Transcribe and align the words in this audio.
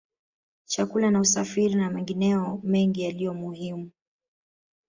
Chakula 0.65 1.11
na 1.11 1.19
usafiri 1.19 1.75
na 1.75 1.89
mengineyo 1.89 2.59
mengi 2.63 3.01
yaliyo 3.01 3.33
muhimu 3.33 3.91